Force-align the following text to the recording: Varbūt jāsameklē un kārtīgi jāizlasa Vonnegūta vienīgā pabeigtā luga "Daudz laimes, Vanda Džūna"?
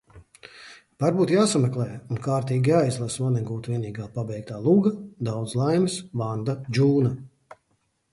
Varbūt 1.01 1.31
jāsameklē 1.33 1.83
un 2.15 2.21
kārtīgi 2.27 2.73
jāizlasa 2.73 3.21
Vonnegūta 3.25 3.73
vienīgā 3.75 4.07
pabeigtā 4.15 4.57
luga 4.69 4.93
"Daudz 5.29 5.55
laimes, 5.61 5.99
Vanda 6.23 6.57
Džūna"? 6.79 7.13